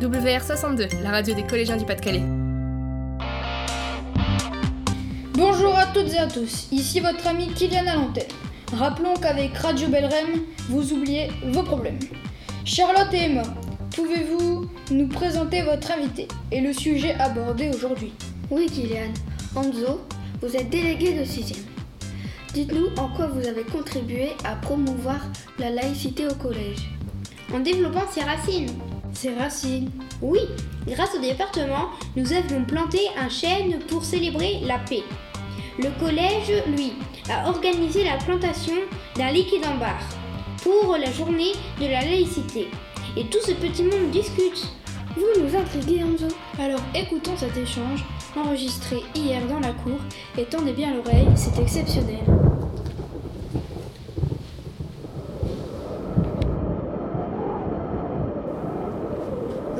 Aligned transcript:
WR62, 0.00 1.02
la 1.02 1.10
radio 1.10 1.34
des 1.34 1.42
collégiens 1.42 1.78
du 1.78 1.86
Pas-de-Calais. 1.86 2.22
Bonjour 5.32 5.74
à 5.74 5.86
toutes 5.86 6.12
et 6.12 6.18
à 6.18 6.26
tous, 6.26 6.68
ici 6.70 7.00
votre 7.00 7.26
ami 7.26 7.48
Kylian 7.54 7.86
à 7.86 7.94
l'antenne. 7.96 8.24
Rappelons 8.74 9.14
qu'avec 9.14 9.56
Radio 9.56 9.88
Belrem, 9.88 10.42
vous 10.68 10.92
oubliez 10.92 11.30
vos 11.46 11.62
problèmes. 11.62 11.98
Charlotte 12.66 13.12
et 13.14 13.24
Emma, 13.24 13.42
pouvez-vous 13.94 14.66
nous 14.90 15.08
présenter 15.08 15.62
votre 15.62 15.90
invité 15.90 16.28
et 16.52 16.60
le 16.60 16.74
sujet 16.74 17.14
abordé 17.18 17.70
aujourd'hui? 17.74 18.12
Oui, 18.50 18.66
Kylian. 18.66 19.14
Anzo, 19.54 20.02
vous 20.42 20.54
êtes 20.54 20.68
délégué 20.68 21.14
de 21.14 21.24
6e. 21.24 21.56
Dites-nous 22.52 22.88
en 22.98 23.08
quoi 23.08 23.28
vous 23.28 23.48
avez 23.48 23.62
contribué 23.62 24.32
à 24.44 24.56
promouvoir 24.56 25.20
la 25.58 25.70
laïcité 25.70 26.26
au 26.26 26.34
collège. 26.34 26.90
En 27.54 27.60
développant 27.60 28.04
ses 28.12 28.22
racines. 28.22 28.72
Ses 29.16 29.34
racines 29.34 29.90
Oui, 30.20 30.40
grâce 30.86 31.14
au 31.14 31.20
département, 31.22 31.88
nous 32.16 32.34
avions 32.34 32.62
planté 32.66 32.98
un 33.18 33.30
chêne 33.30 33.78
pour 33.88 34.04
célébrer 34.04 34.60
la 34.62 34.78
paix. 34.78 35.04
Le 35.78 35.88
collège, 35.98 36.52
lui, 36.66 36.92
a 37.30 37.48
organisé 37.48 38.04
la 38.04 38.18
plantation 38.18 38.74
d'un 39.16 39.30
liquide 39.32 39.64
en 39.64 39.78
barre 39.78 40.06
pour 40.62 40.98
la 40.98 41.10
journée 41.10 41.52
de 41.80 41.86
la 41.86 42.02
laïcité. 42.02 42.68
Et 43.16 43.24
tout 43.24 43.40
ce 43.40 43.52
petit 43.52 43.84
monde 43.84 44.10
discute. 44.12 44.68
Vous 45.16 45.42
nous 45.42 45.56
intriguez, 45.56 46.02
Anzo. 46.02 46.28
Alors 46.58 46.82
écoutons 46.94 47.38
cet 47.38 47.56
échange 47.56 48.04
enregistré 48.36 49.02
hier 49.14 49.40
dans 49.48 49.60
la 49.60 49.72
cour 49.72 49.98
et 50.36 50.44
tendez 50.44 50.74
bien 50.74 50.92
l'oreille, 50.92 51.28
c'est 51.36 51.58
exceptionnel. 51.58 52.45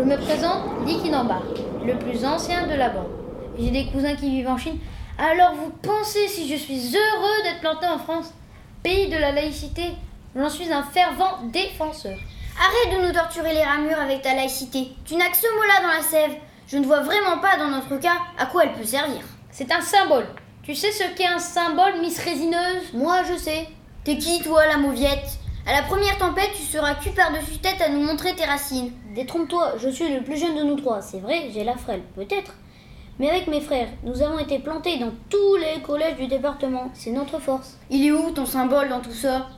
Me 0.07 0.17
présente, 0.17 1.27
barre, 1.27 1.43
le 1.85 1.99
plus 1.99 2.25
ancien 2.25 2.69
de 2.69 2.75
la 2.75 2.91
bande. 2.91 3.09
J'ai 3.59 3.71
des 3.71 3.87
cousins 3.87 4.15
qui 4.15 4.31
vivent 4.31 4.49
en 4.49 4.57
Chine. 4.57 4.79
Alors 5.19 5.55
vous 5.55 5.71
pensez 5.83 6.29
si 6.29 6.49
je 6.49 6.57
suis 6.57 6.95
heureux 6.95 7.43
d'être 7.43 7.61
planté 7.61 7.87
en 7.87 7.99
France, 7.99 8.33
pays 8.83 9.09
de 9.09 9.17
la 9.17 9.33
laïcité 9.33 9.95
J'en 10.37 10.51
suis 10.51 10.71
un 10.71 10.83
fervent 10.83 11.39
défenseur. 11.51 12.17
Arrête 12.59 13.01
de 13.01 13.07
nous 13.07 13.13
torturer 13.13 13.55
les 13.55 13.65
ramures 13.65 13.99
avec 13.99 14.21
ta 14.21 14.35
laïcité. 14.35 14.89
Tu 15.07 15.17
n'as 15.17 15.31
que 15.31 15.37
ce 15.37 15.47
mot-là 15.55 15.83
dans 15.83 15.97
la 15.97 16.03
sève. 16.03 16.37
Je 16.69 16.77
ne 16.77 16.85
vois 16.85 17.01
vraiment 17.01 17.39
pas 17.39 17.57
dans 17.57 17.71
notre 17.71 17.97
cas 17.97 18.19
à 18.39 18.45
quoi 18.45 18.65
elle 18.65 18.75
peut 18.75 18.85
servir. 18.85 19.23
C'est 19.51 19.73
un 19.73 19.81
symbole. 19.81 20.27
Tu 20.63 20.75
sais 20.75 20.93
ce 20.93 21.05
qu'est 21.17 21.27
un 21.27 21.39
symbole, 21.39 22.01
Miss 22.01 22.23
Résineuse? 22.23 22.93
Moi, 22.93 23.23
je 23.25 23.39
sais. 23.39 23.67
T'es 24.05 24.19
qui, 24.19 24.43
toi, 24.43 24.67
la 24.67 24.77
mauviette? 24.77 25.39
À 25.69 25.73
la 25.73 25.83
première 25.83 26.17
tempête, 26.17 26.53
tu 26.55 26.63
seras 26.63 26.95
cul 26.95 27.11
par-dessus 27.11 27.59
tête 27.59 27.81
à 27.81 27.89
nous 27.89 28.01
montrer 28.01 28.37
tes 28.37 28.45
racines. 28.45 28.93
Détrompe-toi, 29.17 29.73
je 29.79 29.89
suis 29.89 30.15
le 30.15 30.23
plus 30.23 30.37
jeune 30.37 30.55
de 30.55 30.63
nous 30.63 30.77
trois. 30.77 31.03
C'est 31.03 31.19
vrai, 31.19 31.51
j'ai 31.53 31.65
la 31.65 31.75
frêle, 31.77 32.03
peut-être. 32.15 32.55
Mais 33.19 33.29
avec 33.29 33.49
mes 33.49 33.61
frères, 33.61 33.89
nous 34.05 34.23
avons 34.23 34.39
été 34.39 34.61
plantés 34.61 34.97
dans 34.99 35.11
tous 35.29 35.57
les 35.57 35.83
collèges 35.83 36.19
du 36.19 36.29
département. 36.29 36.93
C'est 36.95 37.11
notre 37.11 37.41
force. 37.41 37.79
Il 37.91 38.07
est 38.07 38.13
où 38.13 38.31
ton 38.31 38.47
symbole 38.47 38.91
dans 38.91 39.01
tout 39.01 39.11
ça? 39.11 39.49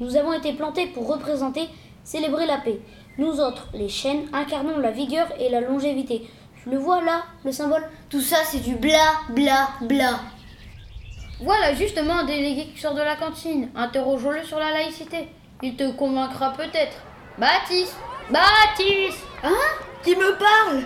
Nous 0.00 0.16
avons 0.16 0.32
été 0.32 0.54
plantés 0.54 0.86
pour 0.86 1.06
représenter, 1.06 1.68
célébrer 2.02 2.46
la 2.46 2.56
paix. 2.56 2.80
Nous 3.18 3.38
autres, 3.38 3.68
les 3.74 3.90
chênes, 3.90 4.28
incarnons 4.32 4.78
la 4.78 4.90
vigueur 4.90 5.28
et 5.38 5.50
la 5.50 5.60
longévité. 5.60 6.26
Tu 6.62 6.70
le 6.70 6.78
vois 6.78 7.02
là, 7.02 7.24
le 7.44 7.52
symbole 7.52 7.84
Tout 8.08 8.22
ça, 8.22 8.38
c'est 8.46 8.62
du 8.62 8.76
bla 8.76 9.20
bla 9.28 9.68
bla. 9.82 10.18
Voilà 11.42 11.74
justement 11.74 12.20
un 12.20 12.24
délégué 12.24 12.68
qui 12.74 12.80
sort 12.80 12.94
de 12.94 13.02
la 13.02 13.16
cantine. 13.16 13.68
Interrogeons-le 13.74 14.44
sur 14.44 14.58
la 14.58 14.72
laïcité. 14.72 15.28
Il 15.62 15.76
te 15.76 15.90
convaincra 15.92 16.52
peut-être. 16.52 16.96
Baptiste 17.38 17.96
Baptiste 18.30 19.24
Hein? 19.44 19.50
Qui 20.02 20.16
me 20.16 20.36
parle? 20.36 20.82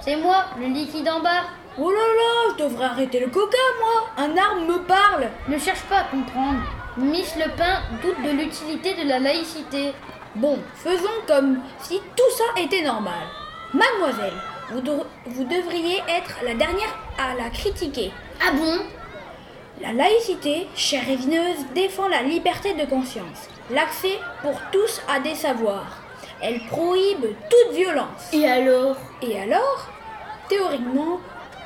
C'est 0.00 0.16
moi, 0.16 0.44
le 0.58 0.66
liquide 0.66 1.08
en 1.08 1.20
barre. 1.20 1.48
Oh 1.78 1.90
là 1.90 1.96
là, 1.98 2.54
je 2.58 2.64
devrais 2.64 2.86
arrêter 2.86 3.20
le 3.20 3.28
coca, 3.28 3.56
moi 3.80 4.08
Un 4.16 4.36
arbre 4.36 4.62
me 4.66 4.78
parle 4.86 5.28
Ne 5.48 5.58
cherche 5.58 5.82
pas 5.82 5.98
à 6.00 6.04
comprendre. 6.04 6.60
Miss 6.96 7.34
Le 7.36 7.50
Pen 7.56 7.78
doute 8.02 8.22
de 8.24 8.30
l'utilité 8.30 8.94
de 8.94 9.08
la 9.08 9.18
laïcité. 9.18 9.92
Bon, 10.34 10.58
faisons 10.74 11.08
comme 11.26 11.60
si 11.80 12.00
tout 12.16 12.30
ça 12.36 12.60
était 12.60 12.82
normal. 12.82 13.24
Mademoiselle, 13.74 14.32
vous, 14.70 14.80
de- 14.80 15.02
vous 15.26 15.44
devriez 15.44 16.02
être 16.08 16.36
la 16.44 16.54
dernière 16.54 16.94
à 17.18 17.34
la 17.34 17.50
critiquer. 17.50 18.12
Ah 18.40 18.52
bon? 18.52 18.78
La 19.80 19.92
laïcité, 19.92 20.68
chère 20.74 21.04
résineuse, 21.04 21.66
défend 21.74 22.08
la 22.08 22.22
liberté 22.22 22.72
de 22.72 22.86
conscience, 22.86 23.48
l'accès 23.70 24.18
pour 24.40 24.58
tous 24.72 25.02
à 25.06 25.20
des 25.20 25.34
savoirs. 25.34 25.98
Elle 26.40 26.60
prohibe 26.66 27.26
toute 27.50 27.74
violence. 27.74 28.32
Et 28.32 28.48
alors? 28.48 28.96
Et 29.20 29.38
alors, 29.38 29.86
théoriquement, 30.48 31.20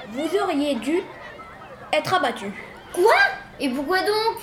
vous 0.08 0.28
auriez 0.42 0.74
dû 0.74 1.02
être 1.92 2.14
abattu. 2.14 2.52
Quoi? 2.92 3.14
Et 3.60 3.68
pourquoi 3.68 4.00
donc? 4.00 4.38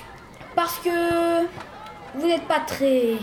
Parce 0.56 0.80
que 0.80 1.42
vous 2.16 2.28
n'êtes 2.28 2.48
pas 2.48 2.62
très 2.62 3.16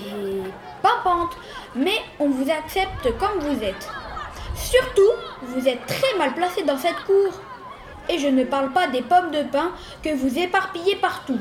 pimpante, 0.82 1.36
mais 1.74 1.98
on 2.20 2.28
vous 2.28 2.50
accepte 2.50 3.16
comme 3.18 3.38
vous 3.40 3.62
êtes. 3.62 3.88
Surtout, 4.54 5.12
vous 5.42 5.66
êtes 5.66 5.86
très 5.86 6.18
mal 6.18 6.34
placé 6.34 6.62
dans 6.64 6.78
cette 6.78 7.02
cour. 7.06 7.32
Et 8.08 8.18
je 8.18 8.28
ne 8.28 8.44
parle 8.44 8.72
pas 8.72 8.88
des 8.88 9.02
pommes 9.02 9.30
de 9.30 9.42
pin 9.42 9.72
que 10.02 10.14
vous 10.14 10.38
éparpillez 10.38 10.96
partout 10.96 11.40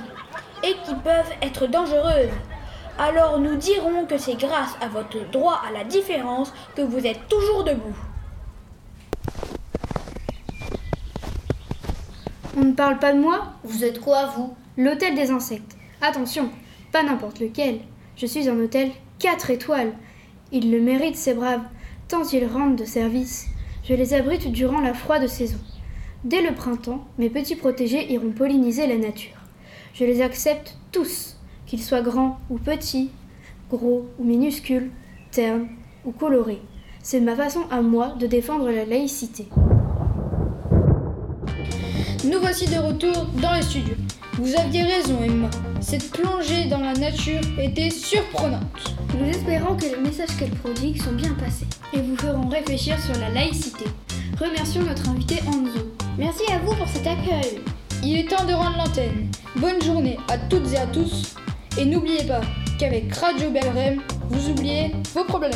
et 0.63 0.75
qui 0.85 0.95
peuvent 0.95 1.33
être 1.41 1.67
dangereuses. 1.67 2.29
Alors 2.97 3.39
nous 3.39 3.55
dirons 3.55 4.05
que 4.05 4.17
c'est 4.17 4.35
grâce 4.35 4.75
à 4.79 4.87
votre 4.87 5.29
droit 5.31 5.61
à 5.67 5.71
la 5.71 5.83
différence 5.83 6.53
que 6.75 6.81
vous 6.81 7.05
êtes 7.05 7.27
toujours 7.27 7.63
debout. 7.63 7.95
On 12.55 12.65
ne 12.65 12.73
parle 12.73 12.99
pas 12.99 13.13
de 13.13 13.19
moi? 13.19 13.53
Vous 13.63 13.83
êtes 13.83 13.99
quoi, 13.99 14.27
vous? 14.27 14.55
L'hôtel 14.77 15.15
des 15.15 15.31
insectes. 15.31 15.75
Attention, 16.01 16.49
pas 16.91 17.03
n'importe 17.03 17.39
lequel. 17.39 17.79
Je 18.15 18.27
suis 18.27 18.47
un 18.47 18.59
hôtel 18.59 18.91
4 19.19 19.49
étoiles. 19.49 19.93
Ils 20.51 20.71
le 20.71 20.79
méritent, 20.79 21.15
ces 21.15 21.33
braves, 21.33 21.63
tant 22.07 22.23
ils 22.23 22.45
rendent 22.45 22.75
de 22.75 22.85
service. 22.85 23.47
Je 23.83 23.95
les 23.95 24.13
abrite 24.13 24.51
durant 24.51 24.81
la 24.81 24.93
froide 24.93 25.27
saison. 25.27 25.57
Dès 26.23 26.41
le 26.41 26.53
printemps, 26.53 27.03
mes 27.17 27.29
petits 27.29 27.57
protégés 27.57 28.13
iront 28.13 28.31
polliniser 28.31 28.87
la 28.87 28.95
nature. 28.97 29.35
Je 29.93 30.05
les 30.05 30.21
accepte 30.21 30.77
tous, 30.93 31.35
qu'ils 31.65 31.83
soient 31.83 32.01
grands 32.01 32.39
ou 32.49 32.57
petits, 32.57 33.09
gros 33.69 34.07
ou 34.17 34.23
minuscules, 34.23 34.89
ternes 35.31 35.67
ou 36.05 36.11
colorés. 36.11 36.61
C'est 37.01 37.19
ma 37.19 37.35
façon 37.35 37.63
à 37.69 37.81
moi 37.81 38.15
de 38.17 38.25
défendre 38.25 38.69
la 38.69 38.85
laïcité. 38.85 39.47
Nous 42.23 42.39
voici 42.39 42.67
de 42.67 42.77
retour 42.79 43.25
dans 43.41 43.53
les 43.55 43.61
studios. 43.61 43.97
Vous 44.35 44.55
aviez 44.55 44.83
raison, 44.83 45.21
Emma. 45.21 45.49
Cette 45.81 46.09
plongée 46.09 46.69
dans 46.69 46.79
la 46.79 46.93
nature 46.93 47.41
était 47.59 47.89
surprenante 47.89 48.95
Nous 49.19 49.27
espérons 49.27 49.75
que 49.75 49.83
les 49.93 49.97
messages 49.97 50.35
qu'elle 50.39 50.51
prodigue 50.51 51.01
sont 51.01 51.11
bien 51.11 51.33
passés. 51.33 51.67
et 51.91 51.99
vous 51.99 52.15
feront 52.15 52.47
réfléchir 52.47 52.97
sur 53.01 53.19
la 53.19 53.29
laïcité. 53.29 53.85
Remercions 54.39 54.83
notre 54.83 55.09
invité 55.09 55.41
Anzo. 55.47 56.02
Merci 56.17 56.43
à 56.51 56.59
vous 56.59 56.75
pour 56.75 56.87
cet 56.87 57.07
accueil. 57.07 57.59
Il 58.03 58.19
est 58.19 58.29
temps 58.29 58.45
de 58.45 58.53
rendre 58.53 58.77
l'antenne. 58.77 59.31
Bonne 59.55 59.81
journée 59.81 60.17
à 60.29 60.37
toutes 60.37 60.71
et 60.71 60.77
à 60.77 60.85
tous. 60.85 61.35
Et 61.77 61.85
n'oubliez 61.85 62.23
pas 62.25 62.41
qu'avec 62.77 63.11
Radio 63.15 63.49
Belrem, 63.49 63.99
vous 64.29 64.49
oubliez 64.51 64.91
vos 65.15 65.23
problèmes. 65.23 65.51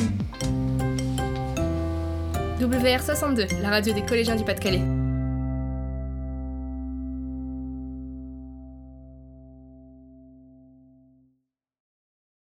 WR62, 2.59 3.62
la 3.62 3.69
radio 3.69 3.94
des 3.94 4.01
collégiens 4.01 4.35
du 4.35 4.44
Pas-de-Calais. 4.44 4.97